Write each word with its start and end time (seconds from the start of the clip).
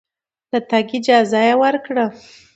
د 0.51 0.53
تګ 0.69 0.87
اجازه 0.97 1.39
یې 1.47 1.55
ورکړه. 1.63 2.05